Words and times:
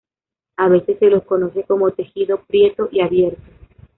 A 0.57 0.67
veces 0.67 0.97
se 0.97 1.11
los 1.11 1.23
conoce 1.25 1.63
como 1.63 1.91
tejido 1.91 2.41
"prieto" 2.45 2.89
y 2.91 3.01
"abierto". 3.01 3.39